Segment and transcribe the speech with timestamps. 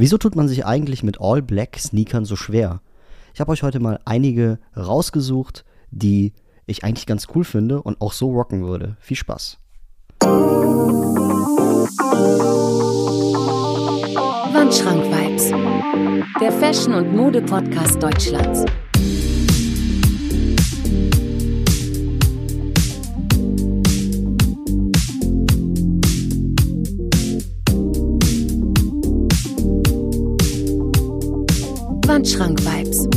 [0.00, 2.82] Wieso tut man sich eigentlich mit All Black Sneakern so schwer?
[3.34, 6.34] Ich habe euch heute mal einige rausgesucht, die
[6.66, 8.96] ich eigentlich ganz cool finde und auch so rocken würde.
[9.00, 9.58] Viel Spaß.
[14.52, 15.50] Wandschrank Vibes,
[16.40, 18.66] der Fashion- und Mode-Podcast Deutschlands.
[32.18, 33.08] Wandschrank-Vibes.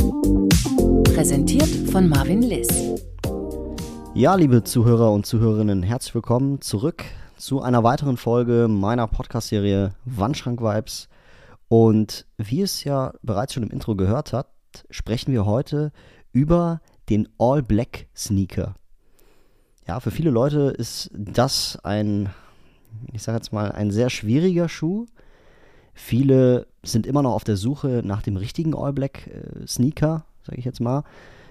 [1.12, 2.68] Präsentiert von Marvin Liss.
[4.14, 7.02] Ja, liebe Zuhörer und Zuhörerinnen, herzlich willkommen zurück
[7.36, 11.08] zu einer weiteren Folge meiner Podcast-Serie Wandschrank-Vibes.
[11.66, 14.46] Und wie es ja bereits schon im Intro gehört hat,
[14.88, 15.90] sprechen wir heute
[16.30, 18.76] über den All-Black-Sneaker.
[19.88, 22.30] Ja, für viele Leute ist das ein,
[23.12, 25.06] ich sage jetzt mal, ein sehr schwieriger Schuh.
[25.94, 30.58] Viele sind immer noch auf der Suche nach dem richtigen All Black äh, Sneaker, sage
[30.58, 31.04] ich jetzt mal.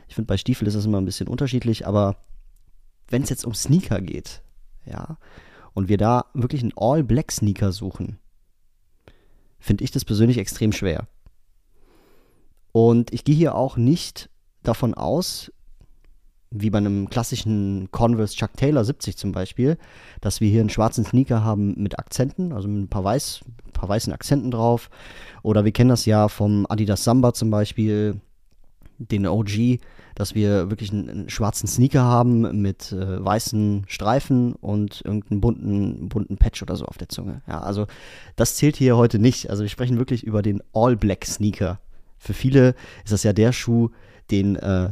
[0.08, 2.18] Ich finde, bei Stiefel ist das immer ein bisschen unterschiedlich, aber
[3.08, 4.42] wenn es jetzt um Sneaker geht,
[4.86, 5.18] ja,
[5.74, 8.18] und wir da wirklich einen All Black Sneaker suchen,
[9.60, 11.08] finde ich das persönlich extrem schwer.
[12.72, 14.30] Und ich gehe hier auch nicht
[14.64, 15.52] davon aus,
[16.52, 19.78] wie bei einem klassischen Converse Chuck Taylor 70 zum Beispiel,
[20.20, 23.72] dass wir hier einen schwarzen Sneaker haben mit Akzenten, also mit ein paar, weiß, ein
[23.72, 24.90] paar weißen Akzenten drauf.
[25.44, 28.20] Oder wir kennen das ja vom Adidas Samba zum Beispiel,
[28.98, 29.80] den OG,
[30.14, 36.10] dass wir wirklich einen, einen schwarzen Sneaker haben mit äh, weißen Streifen und irgendeinen bunten,
[36.10, 37.42] bunten Patch oder so auf der Zunge.
[37.48, 37.88] Ja, also
[38.36, 39.50] das zählt hier heute nicht.
[39.50, 41.80] Also wir sprechen wirklich über den All-Black Sneaker.
[42.18, 43.90] Für viele ist das ja der Schuh,
[44.30, 44.92] den äh,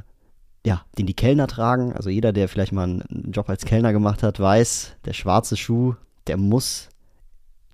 [0.65, 1.93] ja, den die Kellner tragen.
[1.93, 5.95] Also jeder, der vielleicht mal einen Job als Kellner gemacht hat, weiß, der schwarze Schuh,
[6.27, 6.89] der muss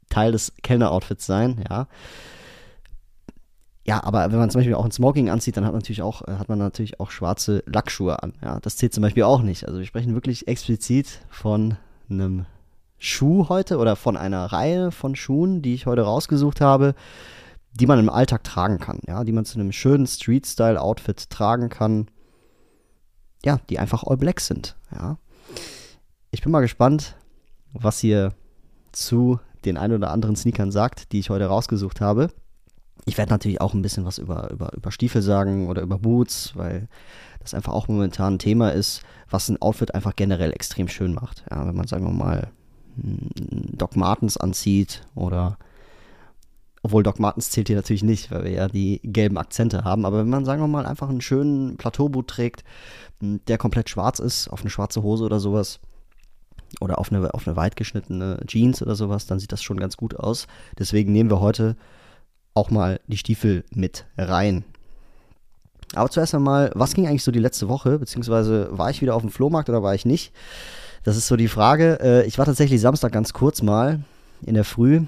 [0.09, 1.87] Teil des Kellner-Outfits sein, ja.
[3.87, 6.27] Ja, aber wenn man zum Beispiel auch ein Smoking anzieht, dann hat man natürlich auch,
[6.27, 8.33] äh, hat man natürlich auch schwarze Lackschuhe an.
[8.41, 9.67] Ja, das zählt zum Beispiel auch nicht.
[9.67, 11.77] Also wir sprechen wirklich explizit von
[12.09, 12.45] einem
[12.97, 16.95] Schuh heute oder von einer Reihe von Schuhen, die ich heute rausgesucht habe,
[17.73, 22.07] die man im Alltag tragen kann, ja, die man zu einem schönen Street-Style-Outfit tragen kann
[23.45, 24.75] ja, die einfach all black sind.
[24.91, 25.17] Ja.
[26.31, 27.15] Ich bin mal gespannt,
[27.71, 28.33] was ihr
[28.91, 32.31] zu den ein oder anderen Sneakern sagt, die ich heute rausgesucht habe.
[33.05, 36.55] Ich werde natürlich auch ein bisschen was über, über, über Stiefel sagen oder über Boots,
[36.55, 36.87] weil
[37.39, 41.45] das einfach auch momentan ein Thema ist, was ein Outfit einfach generell extrem schön macht.
[41.51, 42.49] Ja, wenn man, sagen wir mal,
[42.95, 45.57] Doc Martens anzieht oder
[46.85, 50.05] obwohl Doc Martens zählt hier natürlich nicht, weil wir ja die gelben Akzente haben.
[50.05, 52.63] Aber wenn man, sagen wir mal, einfach einen schönen Plateauboot trägt,
[53.21, 55.79] der komplett schwarz ist, auf eine schwarze Hose oder sowas,
[56.81, 57.75] oder auf eine, auf eine weit
[58.47, 60.47] Jeans oder sowas, dann sieht das schon ganz gut aus.
[60.77, 61.77] Deswegen nehmen wir heute
[62.53, 64.65] auch mal die Stiefel mit rein.
[65.93, 67.99] Aber zuerst einmal, was ging eigentlich so die letzte Woche?
[67.99, 70.33] Beziehungsweise war ich wieder auf dem Flohmarkt oder war ich nicht?
[71.03, 71.99] Das ist so die Frage.
[72.01, 74.03] Äh, ich war tatsächlich Samstag ganz kurz mal
[74.41, 75.03] in der Früh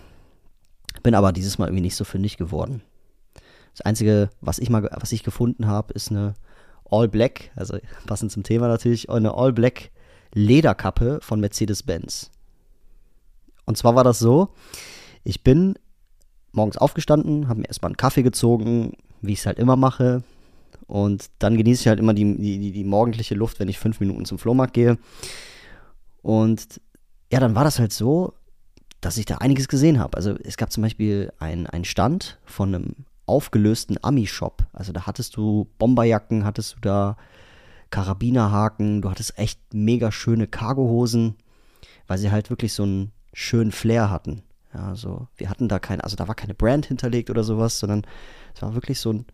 [1.07, 2.81] bin aber dieses Mal irgendwie nicht so fündig geworden.
[3.71, 6.33] Das Einzige, was ich mal, was ich gefunden habe, ist eine
[6.89, 9.91] All Black, also passend zum Thema natürlich, eine All Black
[10.33, 12.31] Lederkappe von Mercedes-Benz.
[13.65, 14.49] Und zwar war das so,
[15.23, 15.75] ich bin
[16.51, 20.23] morgens aufgestanden, habe mir erstmal einen Kaffee gezogen, wie ich es halt immer mache.
[20.87, 24.25] Und dann genieße ich halt immer die, die, die morgendliche Luft, wenn ich fünf Minuten
[24.25, 24.97] zum Flohmarkt gehe.
[26.21, 26.81] Und
[27.31, 28.33] ja, dann war das halt so,
[29.01, 30.15] dass ich da einiges gesehen habe.
[30.17, 32.95] Also es gab zum Beispiel einen Stand von einem
[33.27, 34.65] aufgelösten Ami-Shop.
[34.73, 37.17] Also da hattest du Bomberjacken, hattest du da
[37.89, 41.35] Karabinerhaken, du hattest echt mega schöne Cargohosen,
[42.07, 44.43] weil sie halt wirklich so einen schönen Flair hatten.
[44.73, 48.05] Ja, also wir hatten da keine, also da war keine Brand hinterlegt oder sowas, sondern
[48.53, 49.25] es war wirklich so ein,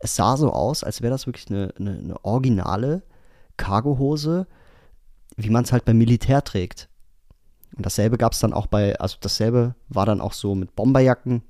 [0.00, 3.02] es sah so aus, als wäre das wirklich eine, eine, eine originale
[3.56, 4.46] Cargohose,
[5.36, 6.88] wie man es halt beim Militär trägt.
[7.76, 11.42] Und dasselbe gab es dann auch bei, also dasselbe war dann auch so mit Bomberjacken.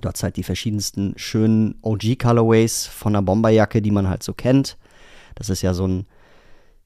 [0.00, 4.76] Du hast halt die verschiedensten schönen OG-Colorways von einer Bomberjacke, die man halt so kennt.
[5.34, 6.06] Das ist ja so ein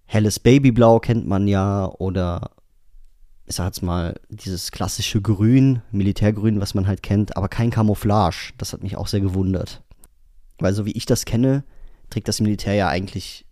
[0.06, 2.50] helles Babyblau, kennt man ja, oder
[3.46, 8.52] ich sag jetzt mal, dieses klassische Grün, Militärgrün, was man halt kennt, aber kein Camouflage.
[8.58, 9.82] Das hat mich auch sehr gewundert.
[10.58, 11.64] Weil so wie ich das kenne,
[12.10, 13.44] trägt das Militär ja eigentlich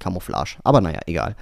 [0.00, 0.56] Camouflage.
[0.64, 1.36] Aber naja, egal.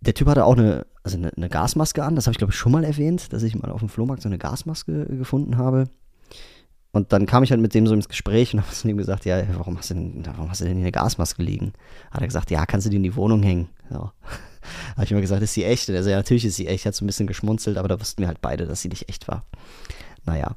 [0.00, 2.16] Der Typ hatte auch eine also eine, eine Gasmaske an.
[2.16, 4.28] Das habe ich, glaube ich, schon mal erwähnt, dass ich mal auf dem Flohmarkt so
[4.28, 5.84] eine Gasmaske gefunden habe.
[6.90, 9.24] Und dann kam ich halt mit dem so ins Gespräch und habe zu ihm gesagt,
[9.26, 11.72] ja, warum hast, du denn, warum hast du denn hier eine Gasmaske liegen?
[12.10, 13.68] Hat er gesagt, ja, kannst du die in die Wohnung hängen?
[13.90, 13.96] So.
[14.96, 15.88] habe ich immer gesagt, ist sie echt?
[15.88, 16.86] Und er so, ja, natürlich ist sie echt.
[16.86, 19.28] Hat so ein bisschen geschmunzelt, aber da wussten wir halt beide, dass sie nicht echt
[19.28, 19.44] war.
[20.24, 20.56] Naja.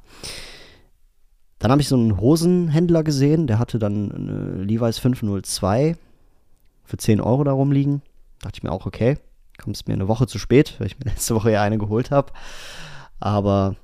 [1.60, 5.96] Dann habe ich so einen Hosenhändler gesehen, der hatte dann eine Levi's 502
[6.86, 8.02] für 10 Euro da rumliegen.
[8.40, 9.18] Dachte ich mir auch, okay,
[9.62, 12.34] kommst mir eine Woche zu spät, weil ich mir letzte Woche ja eine geholt habe.
[13.20, 13.76] Aber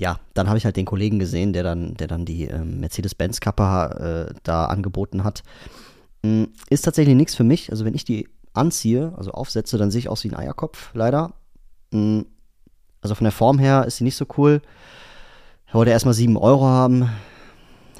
[0.00, 4.30] ja, dann habe ich halt den Kollegen gesehen, der dann, der dann die äh, Mercedes-Benz-Kappe
[4.30, 5.42] äh, da angeboten hat.
[6.22, 7.70] Mm, ist tatsächlich nichts für mich.
[7.70, 11.34] Also wenn ich die anziehe, also aufsetze, dann sehe ich aus wie ein Eierkopf, leider.
[11.90, 12.22] Mm,
[13.02, 14.62] also von der Form her ist sie nicht so cool.
[15.66, 17.10] Ich wollte erstmal 7 Euro haben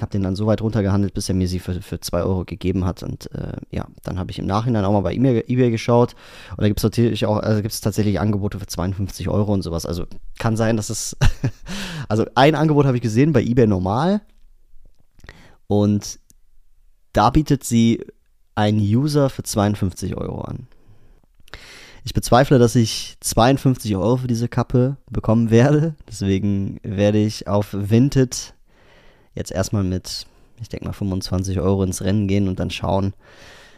[0.01, 2.85] habe den dann so weit runtergehandelt, bis er mir sie für, für 2 Euro gegeben
[2.85, 3.03] hat.
[3.03, 6.15] Und äh, ja, dann habe ich im Nachhinein auch mal bei eBay, eBay geschaut.
[6.51, 9.61] Und da gibt es natürlich auch, also gibt es tatsächlich Angebote für 52 Euro und
[9.61, 9.85] sowas.
[9.85, 10.05] Also
[10.39, 11.17] kann sein, dass es.
[12.07, 14.21] also ein Angebot habe ich gesehen bei eBay normal.
[15.67, 16.19] Und
[17.13, 18.05] da bietet sie
[18.55, 20.67] ein User für 52 Euro an.
[22.03, 25.95] Ich bezweifle, dass ich 52 Euro für diese Kappe bekommen werde.
[26.07, 28.55] Deswegen werde ich auf Vinted
[29.35, 30.25] jetzt erstmal mit,
[30.59, 33.13] ich denke mal, 25 Euro ins Rennen gehen und dann schauen,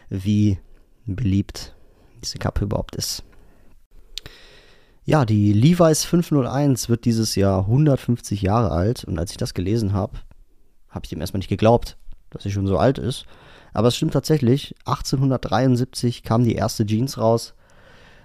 [0.08, 0.58] wie
[1.06, 1.74] beliebt
[2.22, 3.22] diese Kappe überhaupt ist.
[5.06, 9.92] Ja, die Levi's 501 wird dieses Jahr 150 Jahre alt und als ich das gelesen
[9.92, 10.18] habe,
[10.88, 11.98] habe ich dem erstmal nicht geglaubt,
[12.30, 13.26] dass sie schon so alt ist.
[13.74, 17.54] Aber es stimmt tatsächlich, 1873 kam die erste Jeans raus,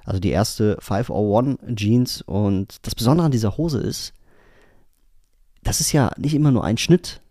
[0.06, 4.14] also die erste 501 Jeans und das Besondere an dieser Hose ist,
[5.70, 7.22] das ist ja nicht immer nur ein Schnitt,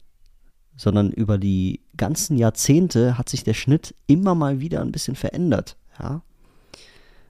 [0.76, 5.76] sondern über die ganzen Jahrzehnte hat sich der Schnitt immer mal wieder ein bisschen verändert.
[5.99, 6.23] Ja?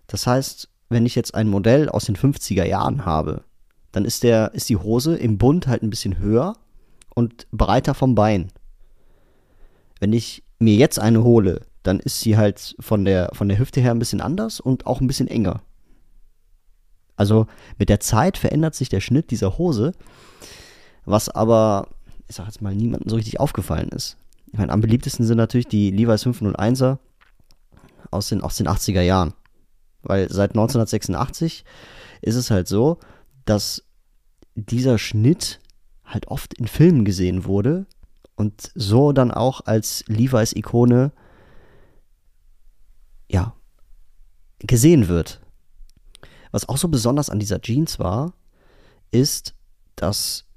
[0.06, 3.42] Das heißt, wenn ich jetzt ein Modell aus den 50er Jahren habe,
[3.90, 6.56] dann ist, der, ist die Hose im Bund halt ein bisschen höher
[7.14, 8.52] und breiter vom Bein.
[10.00, 13.80] Wenn ich mir jetzt eine hole, dann ist sie halt von der, von der Hüfte
[13.80, 15.62] her ein bisschen anders und auch ein bisschen enger.
[17.16, 17.46] Also
[17.78, 19.94] mit der Zeit verändert sich der Schnitt dieser Hose
[21.10, 21.88] was aber,
[22.28, 24.16] ich sag jetzt mal, niemandem so richtig aufgefallen ist.
[24.52, 26.98] Ich meine, am beliebtesten sind natürlich die Levi's 501er
[28.10, 29.34] aus den, aus den 80er Jahren.
[30.02, 31.64] Weil seit 1986
[32.22, 32.98] ist es halt so,
[33.44, 33.84] dass
[34.54, 35.60] dieser Schnitt
[36.04, 37.86] halt oft in Filmen gesehen wurde
[38.36, 41.12] und so dann auch als Levi's Ikone
[43.30, 43.54] ja
[44.60, 45.40] gesehen wird.
[46.50, 48.32] Was auch so besonders an dieser Jeans war,
[49.10, 49.54] ist,
[49.96, 50.47] dass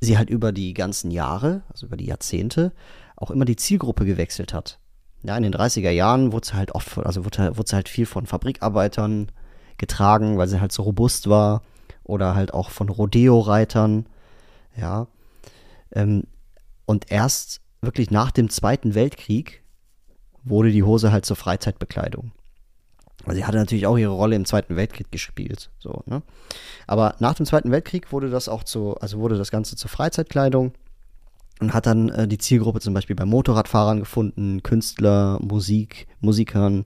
[0.00, 2.72] sie halt über die ganzen Jahre, also über die Jahrzehnte,
[3.16, 4.78] auch immer die Zielgruppe gewechselt hat.
[5.22, 8.06] Ja, in den 30er Jahren wurde sie halt oft, also wurde, wurde sie halt viel
[8.06, 9.32] von Fabrikarbeitern
[9.78, 11.62] getragen, weil sie halt so robust war.
[12.02, 14.06] Oder halt auch von Rodeo-Reitern.
[14.76, 15.06] Ja.
[15.92, 16.24] Ähm,
[16.84, 19.62] und erst wirklich nach dem Zweiten Weltkrieg
[20.42, 22.32] wurde die Hose halt zur Freizeitbekleidung.
[23.26, 25.70] Also sie hatte natürlich auch ihre Rolle im Zweiten Weltkrieg gespielt.
[25.78, 26.22] So, ne?
[26.86, 30.72] Aber nach dem Zweiten Weltkrieg wurde das auch zu, also wurde das Ganze zur Freizeitkleidung
[31.60, 36.84] und hat dann äh, die Zielgruppe zum Beispiel bei Motorradfahrern gefunden, Künstler, Musik, Musikern,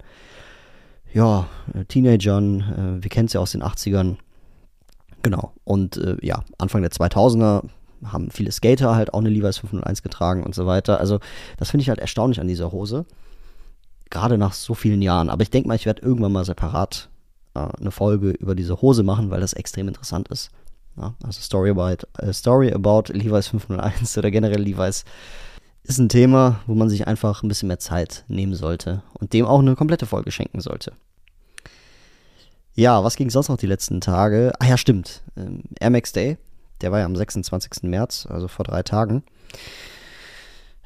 [1.13, 4.17] ja, äh, Teenagern, äh, wir kennen es ja aus den 80ern.
[5.23, 5.53] Genau.
[5.65, 7.65] Und äh, ja, Anfang der 2000er
[8.05, 11.01] haben viele Skater halt auch eine Levi's 501 getragen und so weiter.
[11.01, 11.19] Also
[11.57, 13.07] das finde ich halt erstaunlich an dieser Hose
[14.11, 15.31] gerade nach so vielen Jahren.
[15.31, 17.09] Aber ich denke mal, ich werde irgendwann mal separat
[17.55, 20.51] äh, eine Folge über diese Hose machen, weil das extrem interessant ist.
[20.97, 25.05] Ja, also Story about, äh, Story about Levi's 501 oder generell Levi's
[25.85, 29.47] ist ein Thema, wo man sich einfach ein bisschen mehr Zeit nehmen sollte und dem
[29.47, 30.93] auch eine komplette Folge schenken sollte.
[32.75, 34.53] Ja, was ging sonst noch die letzten Tage?
[34.61, 35.23] Ah ja, stimmt.
[35.37, 36.37] Ähm, Air Max Day,
[36.81, 37.85] der war ja am 26.
[37.85, 39.25] März, also vor drei Tagen.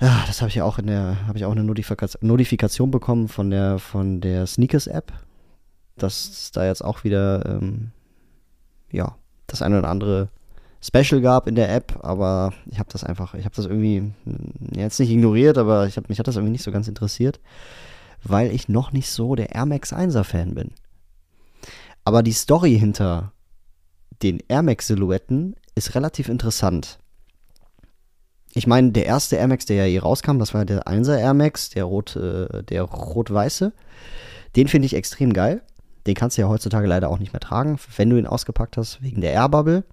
[0.03, 3.29] Ja, das habe ich ja auch in der, habe ich auch eine Notifikation, Notifikation bekommen
[3.29, 5.13] von der, von der Sneakers-App,
[5.97, 7.93] dass da jetzt auch wieder, ähm,
[8.91, 9.15] ja,
[9.47, 10.29] das eine oder andere
[10.81, 14.53] Special gab in der App, aber ich habe das einfach, ich habe das irgendwie hm,
[14.75, 17.39] jetzt nicht ignoriert, aber ich hab, mich hat das irgendwie nicht so ganz interessiert,
[18.25, 20.73] weil ich noch nicht so der Air Max 1er Fan bin.
[22.05, 23.31] Aber die Story hinter
[24.21, 26.99] den Air Max Silhouetten ist relativ interessant
[28.55, 31.35] ich meine, der erste Air Max, der ja hier rauskam, das war der 1er Air
[31.35, 33.73] Max, der rot, äh, der rot-weiße.
[34.57, 35.63] Den finde ich extrem geil.
[36.07, 39.03] Den kannst du ja heutzutage leider auch nicht mehr tragen, wenn du ihn ausgepackt hast,
[39.03, 39.85] wegen der Air Bubble.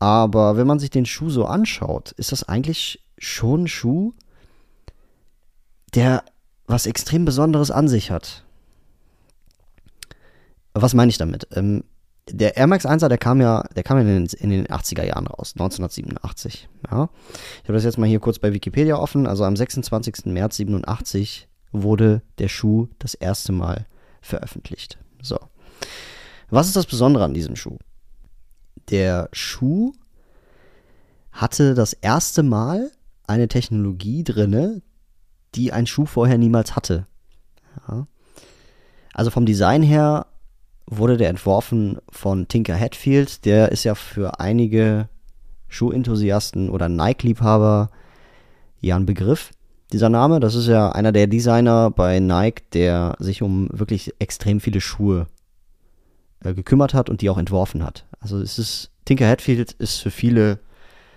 [0.00, 4.12] Aber wenn man sich den Schuh so anschaut, ist das eigentlich schon ein Schuh,
[5.94, 6.24] der
[6.66, 8.44] was extrem Besonderes an sich hat.
[10.74, 11.48] Was meine ich damit?
[11.52, 11.84] Ähm,
[12.30, 15.26] der Air Max 1er, der kam ja, der kam in den, in den 80er Jahren
[15.26, 16.68] raus, 1987.
[16.90, 17.08] Ja.
[17.62, 19.26] Ich habe das jetzt mal hier kurz bei Wikipedia offen.
[19.26, 20.26] Also am 26.
[20.26, 23.86] März 87 wurde der Schuh das erste Mal
[24.20, 24.98] veröffentlicht.
[25.22, 25.38] So.
[26.50, 27.78] Was ist das Besondere an diesem Schuh?
[28.90, 29.92] Der Schuh
[31.32, 32.90] hatte das erste Mal
[33.26, 34.82] eine Technologie drinne,
[35.54, 37.06] die ein Schuh vorher niemals hatte.
[37.86, 38.06] Ja.
[39.12, 40.26] Also vom Design her
[40.90, 43.44] wurde der entworfen von Tinker Hatfield.
[43.44, 45.08] Der ist ja für einige
[45.68, 47.90] Schuhenthusiasten oder Nike-Liebhaber
[48.80, 49.50] ja ein Begriff.
[49.92, 54.60] Dieser Name, das ist ja einer der Designer bei Nike, der sich um wirklich extrem
[54.60, 55.26] viele Schuhe
[56.44, 58.04] äh, gekümmert hat und die auch entworfen hat.
[58.20, 60.58] Also es ist, Tinker Hatfield ist für viele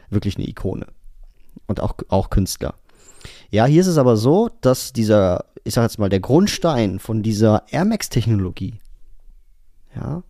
[0.10, 0.88] wirklich eine Ikone.
[1.68, 2.76] Und auch, auch Künstler.
[3.50, 7.24] Ja, hier ist es aber so, dass dieser, ich sag jetzt mal, der Grundstein von
[7.24, 8.80] dieser Air Max-Technologie,
[9.96, 10.24] ja,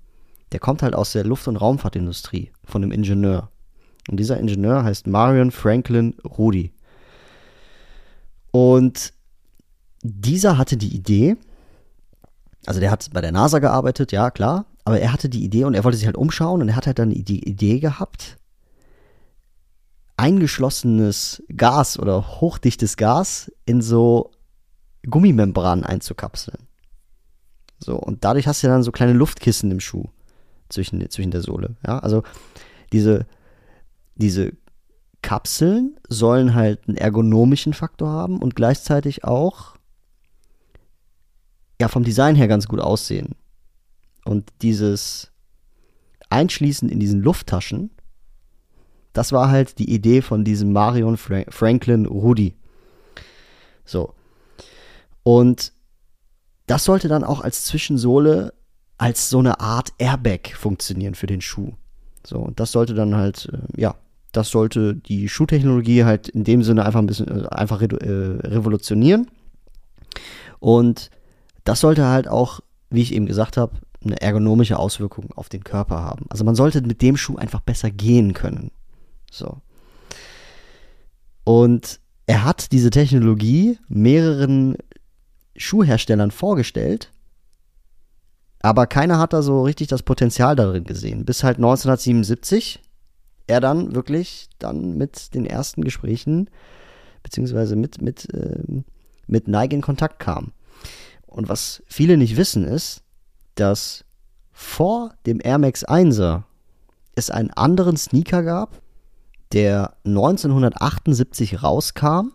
[0.51, 3.50] der kommt halt aus der Luft- und Raumfahrtindustrie, von einem Ingenieur.
[4.10, 6.74] Und dieser Ingenieur heißt Marion Franklin Rudy.
[8.51, 9.13] Und
[10.03, 11.38] dieser hatte die Idee,
[12.65, 15.74] also der hat bei der NASA gearbeitet, ja klar, aber er hatte die Idee und
[15.74, 18.38] er wollte sich halt umschauen und er hat halt dann die Idee gehabt,
[20.18, 24.32] eingeschlossenes Gas oder hochdichtes Gas in so
[25.10, 26.68] Gummimembranen einzukapseln.
[27.83, 30.05] So, und dadurch hast du dann so kleine Luftkissen im Schuh
[30.69, 31.75] zwischen, zwischen der Sohle.
[31.85, 32.23] Ja, also
[32.91, 33.25] diese,
[34.15, 34.53] diese
[35.21, 39.75] Kapseln sollen halt einen ergonomischen Faktor haben und gleichzeitig auch
[41.79, 43.35] ja vom Design her ganz gut aussehen.
[44.23, 45.31] Und dieses
[46.29, 47.89] Einschließen in diesen Lufttaschen,
[49.13, 52.55] das war halt die Idee von diesem Marion Fra Franklin Rudy.
[53.83, 54.13] So.
[55.23, 55.73] Und
[56.71, 58.53] das sollte dann auch als Zwischensohle
[58.97, 61.73] als so eine Art Airbag funktionieren für den Schuh.
[62.25, 63.95] So, und das sollte dann halt, äh, ja,
[64.31, 69.29] das sollte die Schuhtechnologie halt in dem Sinne einfach ein bisschen äh, einfach äh, revolutionieren.
[70.61, 71.09] Und
[71.65, 76.01] das sollte halt auch, wie ich eben gesagt habe, eine ergonomische Auswirkung auf den Körper
[76.01, 76.25] haben.
[76.29, 78.71] Also man sollte mit dem Schuh einfach besser gehen können.
[79.29, 79.57] So.
[81.43, 84.77] Und er hat diese Technologie mehreren
[85.55, 87.12] Schuhherstellern vorgestellt,
[88.62, 91.25] aber keiner hat da so richtig das Potenzial darin gesehen.
[91.25, 92.79] Bis halt 1977
[93.48, 96.50] er dann wirklich dann mit den ersten Gesprächen
[97.24, 98.63] beziehungsweise mit, mit, äh,
[99.27, 100.51] mit Nike in Kontakt kam.
[101.27, 103.03] Und was viele nicht wissen ist,
[103.55, 104.05] dass
[104.51, 106.43] vor dem Air Max 1er
[107.15, 108.81] es einen anderen Sneaker gab,
[109.53, 112.31] der 1978 rauskam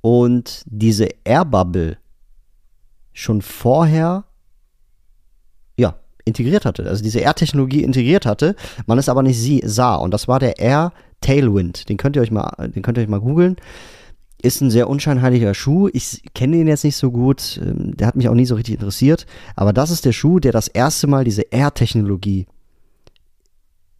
[0.00, 1.96] und diese Air Bubble
[3.12, 4.24] schon vorher
[5.76, 9.96] ja, integriert hatte, also diese Air-Technologie integriert hatte, man es aber nicht sie, sah.
[9.96, 11.88] Und das war der Air Tailwind.
[11.88, 13.56] Den könnt ihr euch mal, den könnt ihr euch mal googeln.
[14.42, 15.88] Ist ein sehr unscheinheiliger Schuh.
[15.92, 17.60] Ich kenne den jetzt nicht so gut.
[17.62, 19.24] Ähm, der hat mich auch nie so richtig interessiert.
[19.54, 22.46] Aber das ist der Schuh, der das erste Mal diese Air-Technologie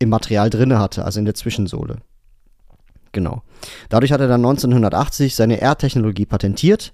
[0.01, 1.99] im Material drinne hatte, also in der Zwischensohle.
[3.13, 3.43] Genau.
[3.89, 6.93] Dadurch hat er dann 1980 seine Air-Technologie patentiert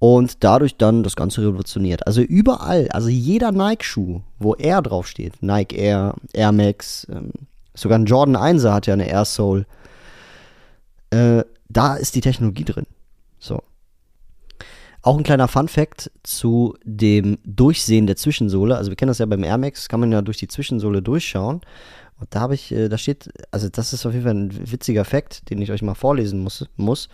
[0.00, 2.06] und dadurch dann das Ganze revolutioniert.
[2.06, 7.32] Also überall, also jeder Nike-Schuh, wo Air draufsteht, Nike Air, Air Max, ähm,
[7.74, 9.66] sogar ein Jordan 1er hat ja eine Air Soul,
[11.10, 12.86] äh, da ist die Technologie drin.
[13.38, 13.62] So.
[15.02, 18.76] Auch ein kleiner Fun-Fact zu dem Durchsehen der Zwischensohle.
[18.76, 21.60] Also wir kennen das ja beim Air Max, kann man ja durch die Zwischensohle durchschauen.
[22.20, 25.06] Und da habe ich, äh, da steht, also das ist auf jeden Fall ein witziger
[25.06, 27.08] Fakt, den ich euch mal vorlesen muss, muss.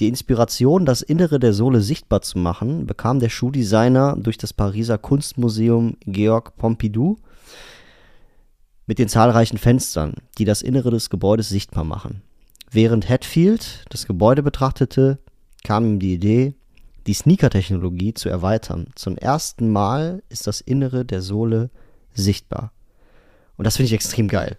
[0.00, 4.96] Die Inspiration, das Innere der Sohle sichtbar zu machen, bekam der Schuhdesigner durch das Pariser
[4.96, 7.18] Kunstmuseum Georg Pompidou
[8.86, 12.22] mit den zahlreichen Fenstern, die das Innere des Gebäudes sichtbar machen.
[12.70, 15.18] Während Hatfield das Gebäude betrachtete,
[15.64, 16.54] kam ihm die Idee,
[17.06, 18.86] die Sneaker-Technologie zu erweitern.
[18.94, 21.70] Zum ersten Mal ist das Innere der Sohle
[22.14, 22.72] sichtbar.
[23.60, 24.56] Und das finde ich extrem geil.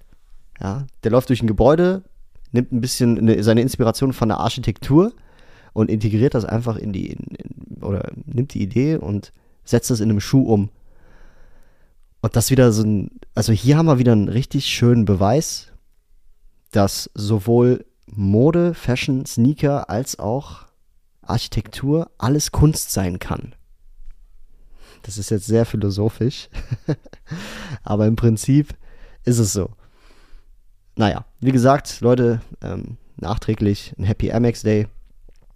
[0.61, 2.03] Ja, der läuft durch ein Gebäude,
[2.51, 5.11] nimmt ein bisschen eine, seine Inspiration von der Architektur
[5.73, 9.33] und integriert das einfach in die, in, in, oder nimmt die Idee und
[9.65, 10.69] setzt das in einem Schuh um.
[12.21, 15.71] Und das wieder so ein, also hier haben wir wieder einen richtig schönen Beweis,
[16.69, 20.67] dass sowohl Mode, Fashion, Sneaker als auch
[21.23, 23.55] Architektur alles Kunst sein kann.
[25.01, 26.49] Das ist jetzt sehr philosophisch,
[27.83, 28.75] aber im Prinzip
[29.23, 29.69] ist es so.
[30.95, 34.87] Naja, wie gesagt, Leute, ähm, nachträglich ein Happy Amex Day.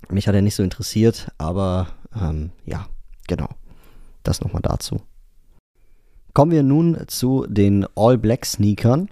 [0.10, 1.88] Mich hat er nicht so interessiert, aber
[2.20, 2.88] ähm, ja,
[3.28, 3.50] genau.
[4.24, 5.02] Das nochmal dazu.
[6.34, 9.10] Kommen wir nun zu den All Black Sneakern.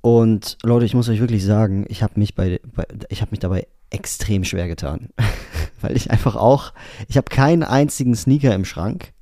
[0.00, 3.40] Und Leute, ich muss euch wirklich sagen, ich habe mich bei, bei ich habe mich
[3.40, 5.10] dabei extrem schwer getan,
[5.80, 6.72] weil ich einfach auch,
[7.08, 9.12] ich habe keinen einzigen Sneaker im Schrank,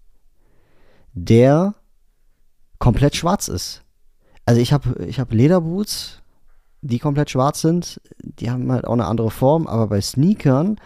[1.12, 1.74] der
[2.78, 3.84] komplett schwarz ist.
[4.50, 6.22] Also ich habe ich hab Lederboots,
[6.80, 8.00] die komplett schwarz sind.
[8.20, 10.80] Die haben halt auch eine andere Form, aber bei Sneakern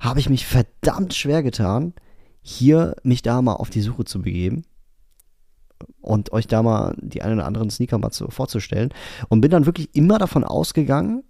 [0.00, 1.94] habe ich mich verdammt schwer getan,
[2.42, 4.64] hier mich da mal auf die Suche zu begeben
[6.00, 8.92] und euch da mal die einen oder anderen Sneaker mal zu, vorzustellen.
[9.28, 11.22] Und bin dann wirklich immer davon ausgegangen,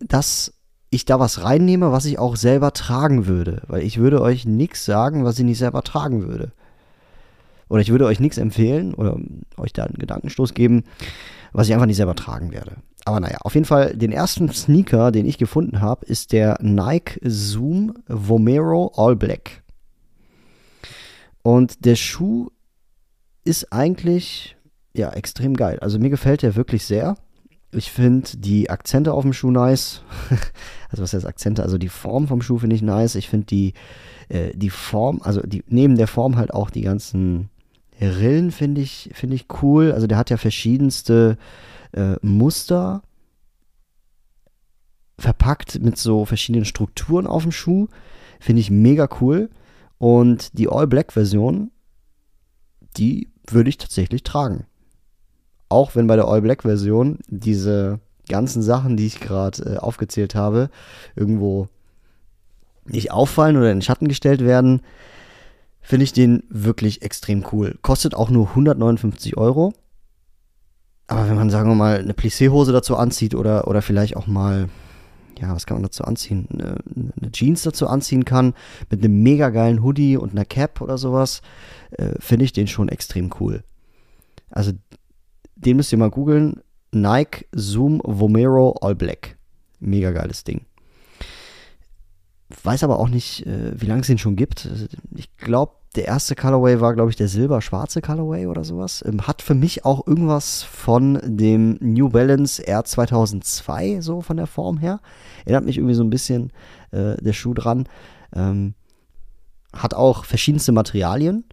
[0.00, 0.52] dass
[0.90, 3.62] ich da was reinnehme, was ich auch selber tragen würde.
[3.68, 6.54] Weil ich würde euch nichts sagen, was ich nicht selber tragen würde.
[7.68, 9.18] Oder ich würde euch nichts empfehlen oder
[9.56, 10.84] euch da einen Gedankenstoß geben,
[11.52, 12.76] was ich einfach nicht selber tragen werde.
[13.04, 17.18] Aber naja, auf jeden Fall, den ersten Sneaker, den ich gefunden habe, ist der Nike
[17.24, 19.62] Zoom Vomero All Black.
[21.42, 22.50] Und der Schuh
[23.44, 24.56] ist eigentlich
[24.92, 25.78] ja extrem geil.
[25.80, 27.16] Also mir gefällt der wirklich sehr.
[27.70, 30.02] Ich finde die Akzente auf dem Schuh nice.
[30.90, 31.62] also was heißt Akzente?
[31.62, 33.14] Also die Form vom Schuh finde ich nice.
[33.14, 33.74] Ich finde die,
[34.28, 37.48] äh, die Form, also die, neben der Form halt auch die ganzen
[38.00, 39.92] Rillen finde ich, finde ich cool.
[39.92, 41.36] Also der hat ja verschiedenste
[41.92, 43.02] äh, Muster
[45.18, 47.88] verpackt mit so verschiedenen Strukturen auf dem Schuh.
[48.40, 49.50] Finde ich mega cool.
[49.98, 51.72] Und die All-Black-Version,
[52.96, 54.66] die würde ich tatsächlich tragen.
[55.68, 60.34] Auch wenn bei der All Black Version diese ganzen Sachen, die ich gerade äh, aufgezählt
[60.34, 60.70] habe,
[61.16, 61.68] irgendwo
[62.84, 64.82] nicht auffallen oder in den Schatten gestellt werden,
[65.88, 67.78] finde ich den wirklich extrem cool.
[67.80, 69.72] Kostet auch nur 159 Euro.
[71.06, 74.68] Aber wenn man, sagen wir mal, eine Plissé-Hose dazu anzieht oder, oder vielleicht auch mal,
[75.40, 76.46] ja, was kann man dazu anziehen?
[76.52, 76.76] Eine,
[77.18, 78.52] eine, Jeans dazu anziehen kann,
[78.90, 81.40] mit einem mega geilen Hoodie und einer Cap oder sowas,
[81.92, 83.64] äh, finde ich den schon extrem cool.
[84.50, 84.72] Also,
[85.56, 86.60] den müsst ihr mal googeln.
[86.92, 89.38] Nike Zoom Vomero All Black.
[89.80, 90.66] Mega geiles Ding.
[92.62, 94.68] Weiß aber auch nicht, äh, wie lange es den schon gibt.
[95.14, 99.02] Ich glaube, der erste Colorway war, glaube ich, der silber-schwarze Colorway oder sowas.
[99.06, 104.46] Ähm, hat für mich auch irgendwas von dem New Balance R 2002, so von der
[104.46, 105.00] Form her.
[105.44, 106.52] Erinnert mich irgendwie so ein bisschen
[106.90, 107.88] äh, der Schuh dran.
[108.34, 108.74] Ähm,
[109.72, 111.44] hat auch verschiedenste Materialien.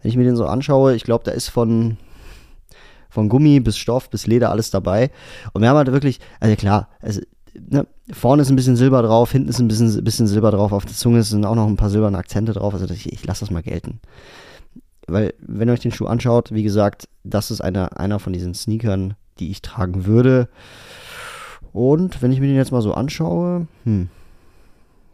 [0.00, 1.98] Wenn ich mir den so anschaue, ich glaube, da ist von,
[3.10, 5.10] von Gummi bis Stoff bis Leder alles dabei.
[5.52, 7.20] Und wir haben halt wirklich, also klar, also,
[7.68, 10.84] ne, vorne ist ein bisschen Silber drauf, hinten ist ein bisschen, bisschen Silber drauf, auf
[10.84, 12.74] der Zunge sind auch noch ein paar silberne Akzente drauf.
[12.74, 14.00] Also ich, ich lasse das mal gelten.
[15.06, 18.54] Weil, wenn ihr euch den Schuh anschaut, wie gesagt, das ist einer, einer von diesen
[18.54, 20.48] Sneakern, die ich tragen würde.
[21.72, 24.08] Und wenn ich mir den jetzt mal so anschaue, hm,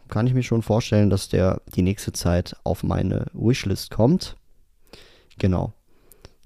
[0.07, 4.35] kann ich mir schon vorstellen, dass der die nächste Zeit auf meine Wishlist kommt.
[5.37, 5.73] Genau.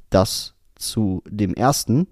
[0.09, 2.07] Das zu dem ersten.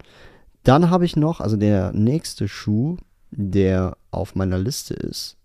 [0.64, 2.98] Dann habe ich noch, also der nächste Schuh,
[3.38, 5.38] der auf meiner Liste ist,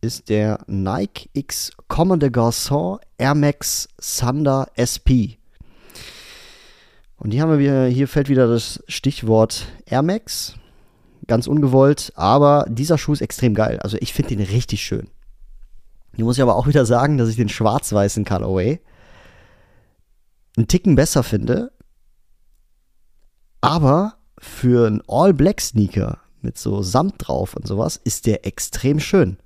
[0.00, 5.36] ist der Nike X Comme des Garçons Air Max Thunder SP.
[7.16, 10.54] Und hier haben wir, hier fällt wieder das Stichwort Air Max.
[11.26, 13.78] Ganz ungewollt, aber dieser Schuh ist extrem geil.
[13.80, 15.08] Also ich finde den richtig schön.
[16.14, 18.80] Hier muss ich aber auch wieder sagen, dass ich den schwarz-weißen Colorway
[20.56, 21.72] einen Ticken besser finde.
[23.60, 29.38] Aber für einen All-Black-Sneaker mit so Samt drauf und sowas ist der extrem schön.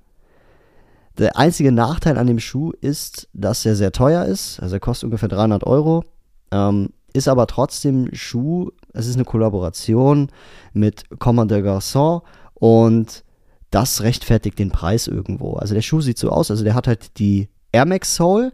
[1.17, 4.59] Der einzige Nachteil an dem Schuh ist, dass er sehr teuer ist.
[4.59, 6.05] Also er kostet ungefähr 300 Euro.
[6.51, 8.69] Ähm, ist aber trotzdem Schuh.
[8.93, 10.29] Es ist eine Kollaboration
[10.73, 12.21] mit Comme des Garçons
[12.53, 13.23] und
[13.71, 15.53] das rechtfertigt den Preis irgendwo.
[15.53, 16.51] Also der Schuh sieht so aus.
[16.51, 18.53] Also der hat halt die Air Max Sole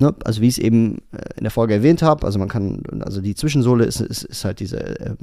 [0.00, 2.82] Ne, also wie ich es eben äh, in der Folge erwähnt habe, also man kann,
[3.00, 5.18] also die Zwischensohle ist, ist, ist halt diese, ähm,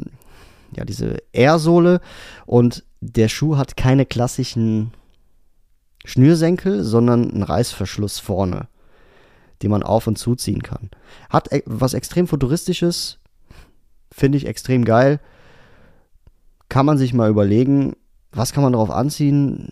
[0.75, 2.01] ja, diese Air-Sohle
[2.45, 4.91] und der Schuh hat keine klassischen
[6.05, 8.67] Schnürsenkel, sondern einen Reißverschluss vorne,
[9.61, 10.89] den man auf und zuziehen kann.
[11.29, 13.19] Hat e was extrem futuristisches,
[14.11, 15.19] finde ich extrem geil.
[16.69, 17.95] Kann man sich mal überlegen,
[18.31, 19.69] was kann man darauf anziehen?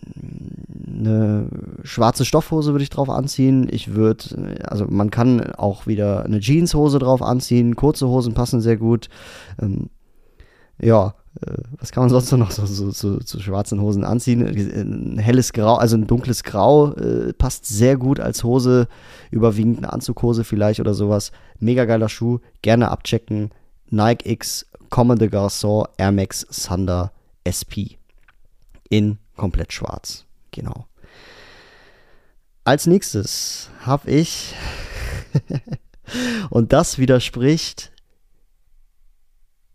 [0.86, 1.48] Eine
[1.82, 3.68] schwarze Stoffhose würde ich drauf anziehen.
[3.70, 7.76] Ich würde, also man kann auch wieder eine Jeanshose drauf anziehen.
[7.76, 9.08] Kurze Hosen passen sehr gut.
[9.60, 9.90] Ähm,
[10.78, 14.46] ja, äh, was kann man sonst noch so, so, so, so, schwarzen Hosen anziehen?
[14.46, 18.88] Ein helles Grau, also ein dunkles Grau äh, passt sehr gut als Hose,
[19.30, 21.32] überwiegend eine Anzughose vielleicht oder sowas.
[21.58, 23.50] Mega geiler Schuh, gerne abchecken.
[23.90, 27.12] Nike X Comme des Garçons Air Max Thunder
[27.44, 27.98] SP
[28.88, 30.24] in komplett schwarz.
[30.52, 30.86] Genau.
[32.64, 34.54] Als nächstes habe ich,
[36.50, 37.92] und das widerspricht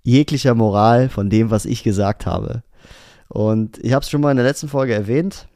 [0.03, 2.63] jeglicher Moral von dem, was ich gesagt habe.
[3.27, 5.47] Und ich habe es schon mal in der letzten Folge erwähnt.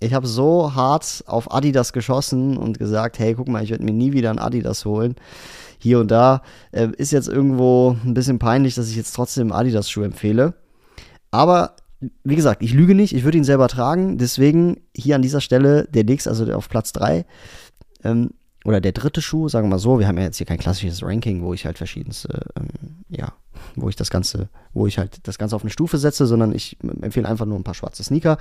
[0.00, 3.92] Ich habe so hart auf Adidas geschossen und gesagt, hey, guck mal, ich werde mir
[3.92, 5.16] nie wieder ein Adidas holen.
[5.78, 6.42] hier und da.
[6.70, 10.54] Äh, ist jetzt irgendwo ein bisschen peinlich, dass ich jetzt trotzdem Adidas-Schuh empfehle.
[11.30, 11.74] Aber
[12.24, 14.18] wie gesagt, ich lüge nicht, ich würde ihn selber tragen.
[14.18, 17.24] Deswegen hier an dieser Stelle der nächste, also auf Platz 3.
[18.04, 18.30] Ähm,
[18.64, 21.02] oder der dritte Schuh, sagen wir mal so, wir haben ja jetzt hier kein klassisches
[21.02, 22.68] Ranking, wo ich halt verschiedenste, ähm,
[23.08, 23.32] ja,
[23.76, 26.76] wo ich das Ganze, wo ich halt das Ganze auf eine Stufe setze, sondern ich
[27.00, 28.38] empfehle einfach nur ein paar schwarze Sneaker.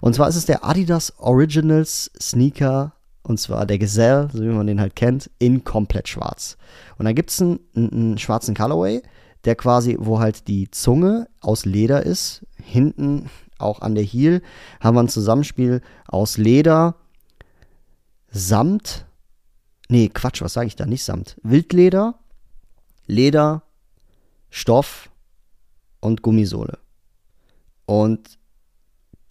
[0.00, 4.66] Und zwar ist es der Adidas Originals Sneaker, und zwar der Gazelle, so wie man
[4.66, 6.56] den halt kennt, in komplett schwarz.
[6.98, 9.02] Und da gibt es einen, einen schwarzen Colorway,
[9.44, 14.42] der quasi, wo halt die Zunge aus Leder ist, hinten auch an der Heel
[14.80, 16.96] haben wir ein Zusammenspiel aus Leder,
[18.34, 19.04] Samt,
[19.88, 20.86] nee, Quatsch, was sage ich da?
[20.86, 21.36] Nicht Samt.
[21.42, 22.18] Wildleder,
[23.06, 23.62] Leder,
[24.50, 25.10] Stoff
[26.00, 26.78] und Gummisohle.
[27.86, 28.38] Und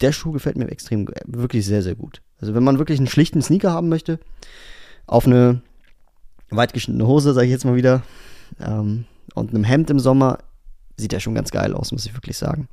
[0.00, 2.22] der Schuh gefällt mir extrem, wirklich sehr, sehr gut.
[2.40, 4.18] Also wenn man wirklich einen schlichten Sneaker haben möchte,
[5.06, 5.62] auf eine
[6.50, 8.02] weitgeschnittene Hose, sage ich jetzt mal wieder,
[8.60, 10.38] ähm, und einem Hemd im Sommer,
[10.96, 12.68] sieht er schon ganz geil aus, muss ich wirklich sagen.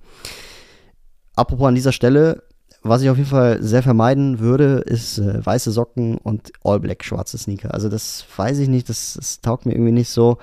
[1.36, 2.44] Apropos an dieser Stelle,
[2.82, 7.04] was ich auf jeden Fall sehr vermeiden würde, ist äh, weiße Socken und All Black
[7.04, 7.74] schwarze Sneaker.
[7.74, 10.38] Also das weiß ich nicht, das, das taugt mir irgendwie nicht so.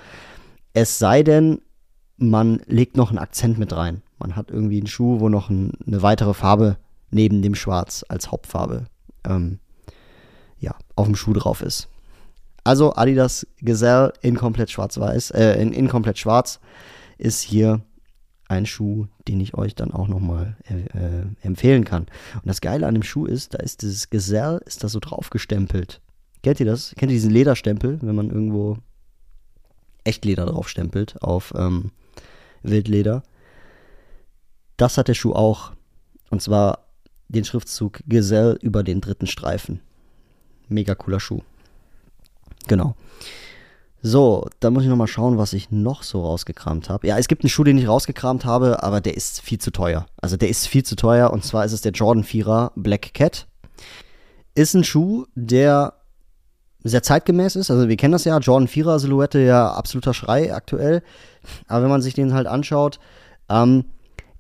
[0.75, 1.61] Es sei denn,
[2.19, 4.03] man legt noch einen Akzent mit rein.
[4.19, 6.77] Man hat irgendwie einen Schuh, wo noch ein, eine weitere Farbe
[7.11, 8.87] neben dem Schwarz als Hauptfarbe
[9.25, 9.59] ähm,
[10.59, 11.89] ja, auf dem Schuh drauf ist.
[12.65, 16.61] Also Adidas Gazelle in komplett schwarz-weiß, äh, in, in komplett schwarz
[17.17, 17.81] ist hier
[18.49, 22.05] ein Schuh, den ich euch dann auch nochmal äh, empfehlen kann.
[22.35, 25.31] Und das Geile an dem Schuh ist, da ist dieses Gazelle, ist da so drauf
[25.31, 26.01] gestempelt.
[26.43, 26.95] Kennt ihr das?
[26.97, 28.79] Kennt ihr diesen Lederstempel, wenn man irgendwo
[30.05, 31.91] Echtleder draufstempelt auf ähm,
[32.63, 33.23] Wildleder?
[34.77, 35.73] Das hat der Schuh auch.
[36.31, 36.87] Und zwar
[37.29, 39.81] den Schriftzug Gazelle über den dritten Streifen.
[40.69, 41.43] Mega cooler Schuh.
[42.69, 42.95] Genau.
[44.09, 47.09] So, dann muss ich nochmal schauen, was ich noch so rausgekramt habe.
[47.09, 50.07] Ja, es gibt einen Schuh, den ich rausgekramt habe, aber der ist viel zu teuer.
[50.23, 53.49] Also der ist viel zu teuer und zwar ist es der Jordan 4er Black Cat.
[54.55, 55.95] Ist ein Schuh, der
[56.85, 57.69] sehr zeitgemäß ist.
[57.69, 61.03] Also wir kennen das ja, Jordan 4er Silhouette, ja absoluter Schrei aktuell.
[61.67, 63.01] Aber wenn man sich den halt anschaut,
[63.49, 63.87] ähm,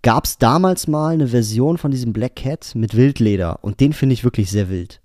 [0.03, 4.13] gab es damals mal eine Version von diesem Black Cat mit Wildleder und den finde
[4.13, 5.01] ich wirklich sehr wild.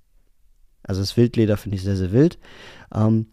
[0.84, 2.38] Also das Wildleder finde ich sehr, sehr wild.
[2.94, 3.26] Ähm,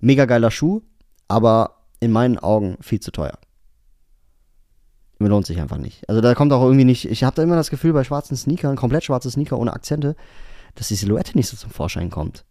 [0.00, 0.82] Mega geiler Schuh,
[1.28, 3.38] aber in meinen Augen viel zu teuer.
[5.18, 6.08] Mir lohnt sich einfach nicht.
[6.08, 8.76] Also da kommt auch irgendwie nicht, ich habe da immer das Gefühl bei schwarzen Sneakern,
[8.76, 10.14] komplett schwarze Sneaker ohne Akzente,
[10.74, 12.44] dass die Silhouette nicht so zum Vorschein kommt.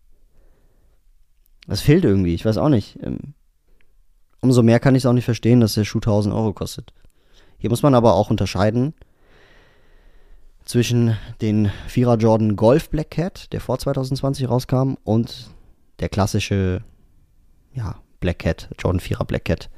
[1.68, 2.98] Das fehlt irgendwie, ich weiß auch nicht.
[3.04, 3.36] Ähm,
[4.42, 6.94] umso mehr kann ich es auch nicht verstehen, dass der Schuh 1000 Euro kostet.
[7.58, 8.94] Hier muss man aber auch unterscheiden
[10.66, 15.52] zwischen den Vierer Jordan Golf Black Cat, der vor 2020 rauskam, und
[16.00, 16.84] der klassische
[17.76, 19.70] ja, Black Cat, Jordan 4er Black Cat.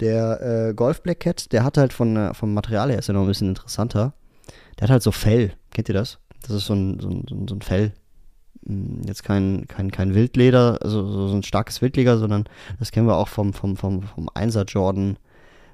[0.00, 3.14] Der äh, Golf Black Cat, der hat halt von, äh, vom Material her ist ja
[3.14, 4.14] noch ein bisschen interessanter.
[4.78, 5.52] Der hat halt so Fell.
[5.70, 6.18] Kennt ihr das?
[6.42, 7.92] Das ist so ein, so ein, so ein Fell.
[8.66, 12.44] Hm, jetzt kein, kein, kein Wildleder, also so, ein starkes Wildleder, sondern
[12.78, 15.18] das kennen wir auch vom, vom, vom, vom 1er Jordan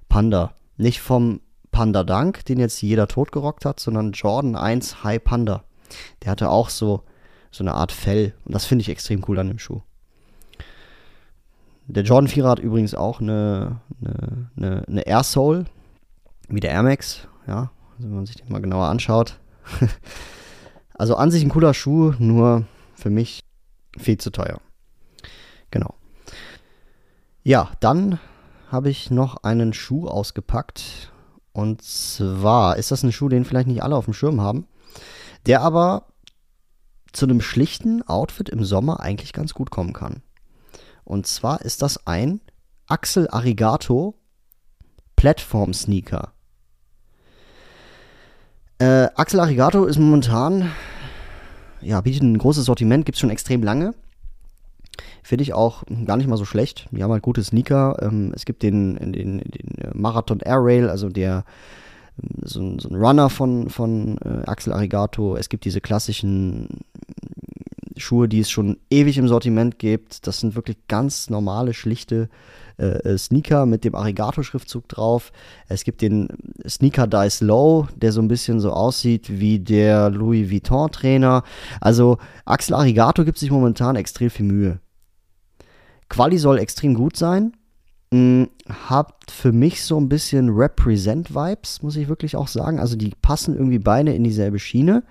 [0.08, 0.54] Panda.
[0.76, 1.40] Nicht vom
[1.70, 5.64] Panda Dunk, den jetzt jeder totgerockt hat, sondern Jordan 1 High Panda.
[6.22, 7.04] Der hatte auch so,
[7.50, 8.34] so eine Art Fell.
[8.44, 9.80] Und das finde ich extrem cool an dem Schuh.
[11.90, 15.22] Der Jordan 4 hat übrigens auch eine, eine, eine, eine Air
[16.48, 19.38] wie der Air Max, ja, also wenn man sich den mal genauer anschaut.
[20.94, 23.40] also an sich ein cooler Schuh, nur für mich
[23.96, 24.60] viel zu teuer.
[25.70, 25.94] Genau.
[27.42, 28.18] Ja, dann
[28.70, 31.10] habe ich noch einen Schuh ausgepackt.
[31.52, 34.66] Und zwar ist das ein Schuh, den vielleicht nicht alle auf dem Schirm haben,
[35.46, 36.04] der aber
[37.12, 40.22] zu einem schlichten Outfit im Sommer eigentlich ganz gut kommen kann.
[41.08, 42.42] Und zwar ist das ein
[42.86, 44.14] Axel Arigato
[45.16, 46.34] Platform Sneaker.
[48.78, 50.70] Äh, Axel Arigato ist momentan,
[51.80, 53.94] ja, bietet ein großes Sortiment, gibt es schon extrem lange.
[55.22, 56.88] Finde ich auch gar nicht mal so schlecht.
[56.90, 57.96] Die haben halt gute Sneaker.
[58.02, 61.44] Ähm, es gibt den, den, den Marathon Air Rail, also der
[62.42, 65.36] so ein, so ein Runner von, von äh, Axel Arigato.
[65.36, 66.68] Es gibt diese klassischen
[67.98, 70.26] Schuhe, die es schon ewig im Sortiment gibt.
[70.26, 72.28] Das sind wirklich ganz normale, schlichte
[72.78, 75.32] äh, äh, Sneaker mit dem Arigato-Schriftzug drauf.
[75.68, 76.28] Es gibt den
[76.66, 81.42] Sneaker Dice Low, der so ein bisschen so aussieht wie der Louis Vuitton-Trainer.
[81.80, 84.80] Also Axel Arigato gibt sich momentan extrem viel Mühe.
[86.08, 87.52] Quali soll extrem gut sein.
[88.12, 88.48] Hm,
[88.88, 92.78] habt für mich so ein bisschen Represent-Vibes, muss ich wirklich auch sagen.
[92.78, 95.02] Also die passen irgendwie beide in dieselbe Schiene.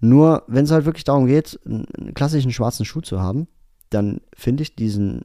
[0.00, 3.48] Nur, wenn es halt wirklich darum geht, einen klassischen schwarzen Schuh zu haben,
[3.90, 5.22] dann finde ich diesen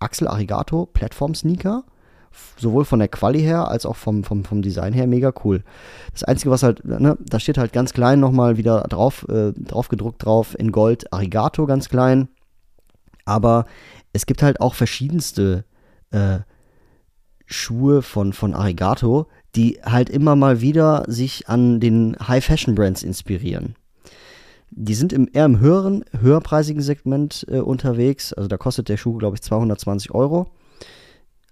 [0.00, 1.84] Axel Arigato Plattform Sneaker.
[2.56, 5.62] Sowohl von der Quali her als auch vom, vom, vom Design her mega cool.
[6.12, 9.88] Das Einzige, was halt, ne, da steht halt ganz klein nochmal wieder drauf, äh, drauf
[9.88, 12.28] gedruckt drauf in Gold Arigato ganz klein.
[13.26, 13.66] Aber
[14.14, 15.66] es gibt halt auch verschiedenste
[16.10, 16.38] äh,
[17.44, 23.76] Schuhe von, von Arigato, die halt immer mal wieder sich an den High-Fashion-Brands inspirieren.
[24.74, 28.32] Die sind im, eher im höheren, höherpreisigen Segment äh, unterwegs.
[28.32, 30.50] Also da kostet der Schuh, glaube ich, 220 Euro.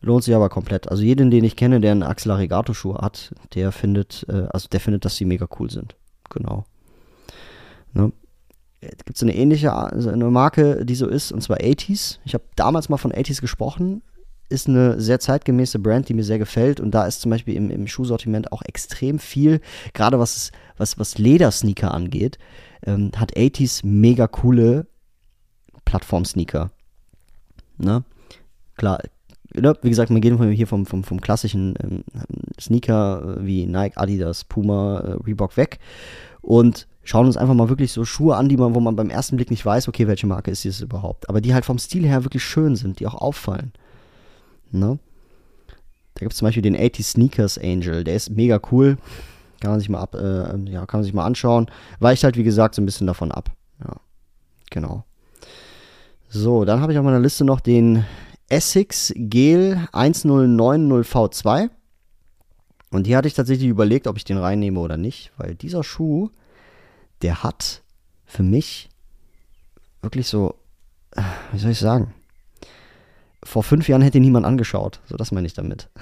[0.01, 0.91] Lohnt sich aber komplett.
[0.91, 4.69] Also jeden, den ich kenne, der einen Axel Arigato Schuh hat, der findet, äh, also
[4.69, 5.97] der findet, dass sie mega cool sind.
[6.31, 6.65] Genau.
[7.93, 8.11] Ne?
[8.81, 12.19] Gibt es eine ähnliche also eine Marke, die so ist, und zwar 80s.
[12.25, 14.03] Ich habe damals mal von 80s gesprochen.
[14.49, 16.81] Ist eine sehr zeitgemäße Brand, die mir sehr gefällt.
[16.81, 19.61] Und da ist zum Beispiel im, im Schuhsortiment auch extrem viel,
[19.93, 22.39] gerade was, was, was Ledersneaker angeht,
[22.87, 24.87] ähm, hat 80s mega coole
[25.85, 26.71] Plattform-Sneaker.
[27.79, 28.05] Ne?
[28.77, 29.01] Klar,
[29.55, 29.77] ne?
[29.83, 32.05] wie gesagt, wir gehen hier vom, vom, vom klassischen ähm,
[32.61, 35.79] Sneaker äh, wie Nike, Adidas, Puma, äh, Reebok weg
[36.43, 39.37] und schauen uns einfach mal wirklich so Schuhe an, die man, wo man beim ersten
[39.37, 41.29] Blick nicht weiß, okay, welche Marke ist dieses überhaupt.
[41.29, 43.73] Aber die halt vom Stil her wirklich schön sind, die auch auffallen.
[44.71, 44.99] Ne?
[46.15, 48.99] Da gibt es zum Beispiel den 80 Sneakers Angel, der ist mega cool.
[49.61, 51.71] Kann man sich mal ab, äh, ja, kann man sich mal anschauen.
[51.99, 53.51] Weicht halt, wie gesagt, so ein bisschen davon ab.
[53.85, 53.97] Ja,
[54.71, 55.05] genau.
[56.29, 58.05] So, dann habe ich auf meiner Liste noch den
[58.49, 61.71] Essex Gel 1090V2.
[62.91, 66.31] Und hier hatte ich tatsächlich überlegt, ob ich den reinnehme oder nicht, weil dieser Schuh,
[67.23, 67.83] der hat
[68.25, 68.89] für mich
[70.03, 70.55] wirklich so,
[71.53, 72.15] wie soll ich sagen,
[73.43, 75.01] vor fünf Jahren hätte ihn niemand angeschaut.
[75.07, 75.89] So, das meine ich damit.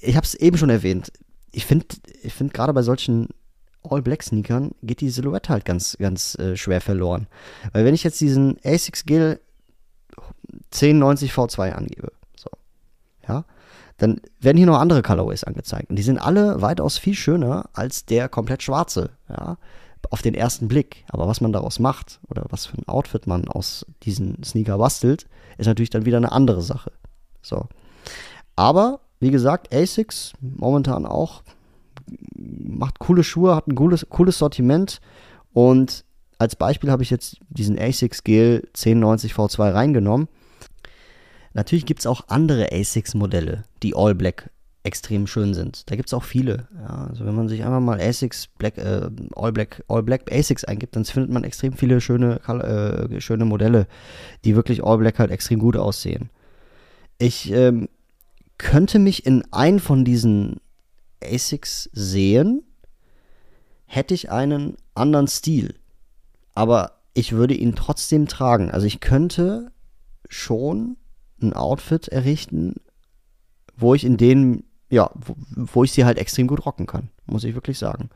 [0.00, 1.12] Ich habe es eben schon erwähnt
[1.56, 1.86] ich finde,
[2.22, 3.30] ich finde gerade bei solchen
[3.82, 7.28] All-Black-Sneakern geht die Silhouette halt ganz, ganz äh, schwer verloren.
[7.72, 9.40] Weil wenn ich jetzt diesen Asics Gill
[10.74, 12.50] 1090 V2 angebe, so,
[13.26, 13.46] ja,
[13.96, 15.88] dann werden hier noch andere Colorways angezeigt.
[15.88, 19.56] Und die sind alle weitaus viel schöner als der komplett schwarze, ja,
[20.10, 21.06] auf den ersten Blick.
[21.08, 25.26] Aber was man daraus macht oder was für ein Outfit man aus diesen Sneaker bastelt,
[25.56, 26.92] ist natürlich dann wieder eine andere Sache.
[27.40, 27.66] So.
[28.56, 31.42] Aber wie gesagt, ASICS momentan auch
[32.36, 35.00] macht coole Schuhe, hat ein cooles, cooles Sortiment
[35.52, 36.04] und
[36.38, 40.28] als Beispiel habe ich jetzt diesen ASICS Gel 1090 V2 reingenommen.
[41.54, 44.50] Natürlich gibt es auch andere ASICS-Modelle, die All Black
[44.82, 45.90] extrem schön sind.
[45.90, 46.68] Da gibt es auch viele.
[46.78, 50.64] Ja, also wenn man sich einfach mal ASICS Black, äh, All Black, All Black ASICS
[50.64, 53.86] eingibt, dann findet man extrem viele schöne, äh, schöne Modelle,
[54.44, 56.30] die wirklich All Black halt extrem gut aussehen.
[57.18, 57.88] Ich ähm,
[58.58, 60.60] könnte mich in einen von diesen
[61.22, 62.62] ASICs sehen,
[63.86, 65.74] hätte ich einen anderen Stil.
[66.54, 68.70] Aber ich würde ihn trotzdem tragen.
[68.70, 69.72] Also ich könnte
[70.28, 70.96] schon
[71.40, 72.74] ein Outfit errichten,
[73.76, 77.44] wo ich in denen, ja, wo, wo ich sie halt extrem gut rocken kann, muss
[77.44, 78.10] ich wirklich sagen.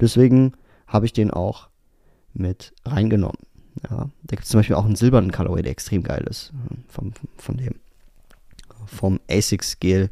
[0.00, 0.52] Deswegen
[0.86, 1.68] habe ich den auch
[2.32, 3.38] mit reingenommen.
[3.88, 6.52] Ja, da gibt es zum Beispiel auch einen silbernen Colorway, der extrem geil ist.
[6.88, 7.74] Von, von dem
[8.86, 10.10] vom ASICS Gel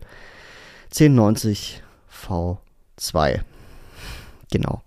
[0.91, 3.41] 1090 V2.
[4.51, 4.83] Genau.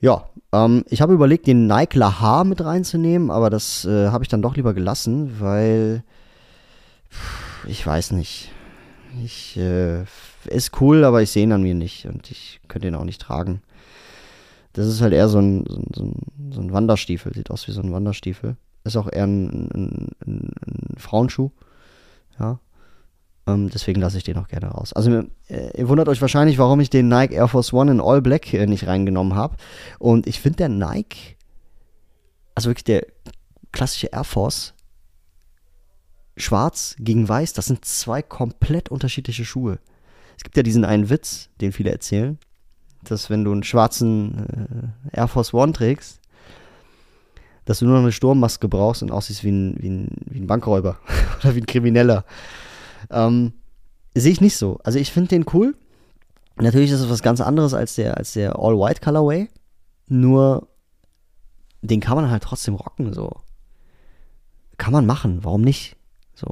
[0.00, 4.28] Ja, ähm, ich habe überlegt, den Nike Lahar mit reinzunehmen, aber das äh, habe ich
[4.28, 6.04] dann doch lieber gelassen, weil
[7.66, 8.52] ich weiß nicht.
[9.24, 10.04] Ich äh,
[10.46, 13.20] ist cool, aber ich sehe ihn an mir nicht und ich könnte ihn auch nicht
[13.20, 13.62] tragen.
[14.72, 17.80] Das ist halt eher so ein, so ein, so ein Wanderstiefel, sieht aus wie so
[17.80, 18.56] ein Wanderstiefel.
[18.84, 20.52] Ist auch eher ein, ein, ein
[20.96, 21.50] Frauenschuh.
[22.38, 22.60] Ja.
[23.48, 24.92] Ähm, deswegen lasse ich den auch gerne raus.
[24.92, 28.20] Also äh, ihr wundert euch wahrscheinlich, warum ich den Nike Air Force One in All
[28.20, 29.56] Black äh, nicht reingenommen habe.
[29.98, 31.36] Und ich finde der Nike,
[32.54, 33.06] also wirklich der
[33.72, 34.74] klassische Air Force,
[36.36, 39.78] schwarz gegen weiß, das sind zwei komplett unterschiedliche Schuhe.
[40.36, 42.38] Es gibt ja diesen einen Witz, den viele erzählen,
[43.02, 46.20] dass wenn du einen schwarzen äh, Air Force One trägst,
[47.64, 50.46] dass du nur noch eine Sturmmaske brauchst und aussiehst wie ein, wie ein, wie ein
[50.46, 50.98] Bankräuber
[51.40, 52.24] oder wie ein Krimineller.
[53.10, 53.52] Ähm,
[54.14, 54.78] Sehe ich nicht so.
[54.82, 55.76] Also ich finde den cool.
[56.56, 59.48] Natürlich ist es was ganz anderes als der, als der All-White Colorway.
[60.08, 60.68] Nur
[61.82, 63.30] den kann man halt trotzdem rocken, so.
[64.76, 65.96] Kann man machen, warum nicht?
[66.34, 66.46] So.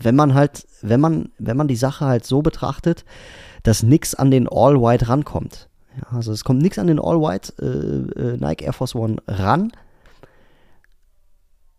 [0.00, 3.04] Wenn man halt, wenn man, wenn man die Sache halt so betrachtet,
[3.62, 5.68] dass nichts an den All-White rankommt.
[5.96, 9.72] Ja, also es kommt nichts an den All-White äh, äh, Nike Air Force One ran.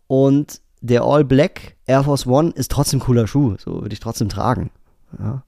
[0.06, 4.28] Und der All Black Air Force One ist trotzdem cooler Schuh, so würde ich trotzdem
[4.28, 4.70] tragen.
[5.18, 5.44] Ja.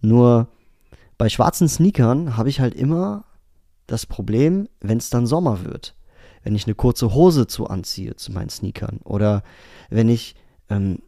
[0.00, 0.48] Nur
[1.18, 3.24] bei schwarzen Sneakern habe ich halt immer
[3.86, 5.94] das Problem, wenn es dann Sommer wird.
[6.42, 9.42] wenn ich eine kurze Hose zu anziehe zu meinen Sneakern oder
[9.90, 10.34] wenn ich
[10.68, 11.00] ähm,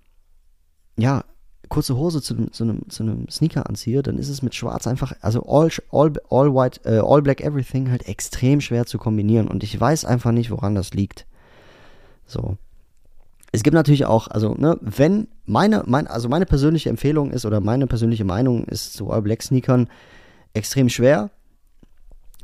[0.96, 1.24] ja
[1.68, 5.14] kurze Hose zu, zu, einem, zu einem Sneaker anziehe, dann ist es mit Schwarz einfach,
[5.22, 9.62] also all, all, all white, äh, all black everything halt extrem schwer zu kombinieren und
[9.62, 11.26] ich weiß einfach nicht, woran das liegt.
[12.26, 12.58] So.
[13.52, 17.60] Es gibt natürlich auch, also, ne, wenn meine, mein, also meine persönliche Empfehlung ist oder
[17.60, 19.88] meine persönliche Meinung ist zu All Black Sneakern
[20.54, 21.30] extrem schwer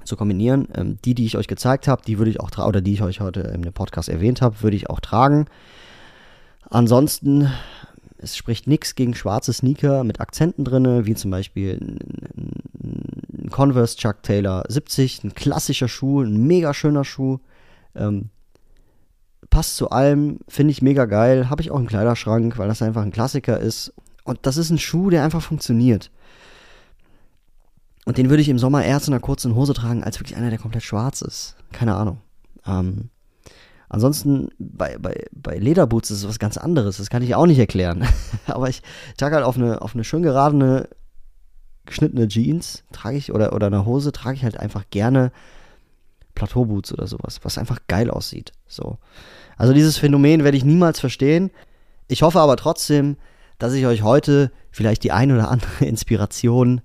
[0.05, 0.69] zu kombinieren.
[0.75, 3.03] Ähm, die, die ich euch gezeigt habe, die würde ich auch tragen, oder die ich
[3.03, 5.47] euch heute im Podcast erwähnt habe, würde ich auch tragen.
[6.69, 7.51] Ansonsten
[8.19, 14.23] es spricht nichts gegen schwarze Sneaker mit Akzenten drin, wie zum Beispiel ein Converse Chuck
[14.23, 17.39] Taylor 70, ein klassischer Schuh, ein mega schöner Schuh.
[17.95, 18.31] Ähm,
[19.51, 21.51] passt zu allem, finde ich mega geil.
[21.51, 23.93] Habe ich auch im Kleiderschrank, weil das einfach ein Klassiker ist.
[24.25, 26.11] Und das ist ein Schuh, der einfach funktioniert.
[28.05, 30.51] Und den würde ich im Sommer erst in einer kurzen Hose tragen, als wirklich einer,
[30.51, 31.57] der komplett schwarz ist.
[31.73, 32.19] Keine Ahnung.
[32.67, 33.11] Ähm,
[33.91, 36.99] Ansonsten bei, bei, bei Lederboots ist es was ganz anderes.
[36.99, 38.07] Das kann ich auch nicht erklären.
[38.47, 38.83] Aber ich
[39.17, 40.89] trage halt auf eine, auf eine schön geradene,
[41.87, 45.33] geschnittene Jeans, trage ich, oder, oder eine Hose, trage ich halt einfach gerne
[46.39, 48.53] Plateauboots oder sowas, was einfach geil aussieht.
[48.67, 48.99] So.
[49.57, 51.51] Also dieses Phänomen werde ich niemals verstehen.
[52.07, 53.17] Ich hoffe aber trotzdem,
[53.59, 56.81] dass ich euch heute vielleicht die ein oder andere Inspiration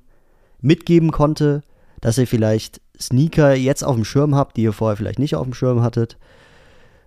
[0.60, 1.62] mitgeben konnte,
[2.02, 5.44] dass ihr vielleicht Sneaker jetzt auf dem Schirm habt, die ihr vorher vielleicht nicht auf
[5.44, 6.18] dem Schirm hattet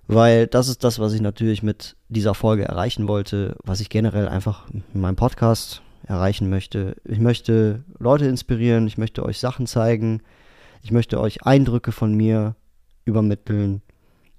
[0.09, 4.29] weil das ist das, was ich natürlich mit dieser Folge erreichen wollte, was ich generell
[4.29, 6.97] einfach in meinem Podcast erreichen möchte.
[7.05, 10.23] Ich möchte Leute inspirieren, ich möchte euch Sachen zeigen,
[10.83, 12.55] ich möchte euch Eindrücke von mir
[13.05, 13.83] übermitteln,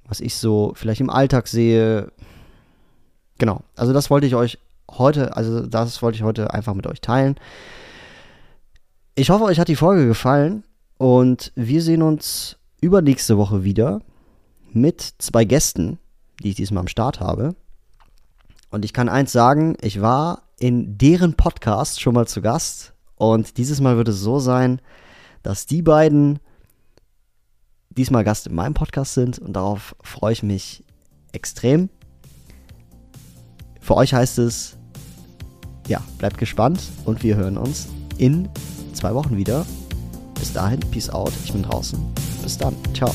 [0.08, 2.12] was ich so vielleicht im Alltag sehe.
[3.38, 4.58] Genau, also das wollte ich euch
[4.90, 7.36] heute, also das wollte ich heute einfach mit euch teilen.
[9.16, 10.64] Ich hoffe, euch hat die Folge gefallen
[10.98, 14.02] und wir sehen uns übernächste Woche wieder
[14.72, 15.98] mit zwei Gästen,
[16.42, 17.56] die ich diesmal am Start habe.
[18.70, 22.94] Und ich kann eins sagen, ich war in deren Podcast schon mal zu Gast.
[23.16, 24.82] Und dieses Mal wird es so sein,
[25.44, 26.40] dass die beiden
[27.90, 29.40] diesmal Gast in meinem Podcast sind.
[29.40, 30.84] Und darauf freue ich mich
[31.32, 31.90] extrem.
[33.82, 34.78] Für euch heißt es,
[35.88, 38.50] ja, bleibt gespannt und wir hören uns in
[38.94, 39.66] zwei Wochen wieder.
[40.36, 42.00] Bis dahin, peace out, ich bin draußen.
[42.44, 43.14] Bis dann, ciao.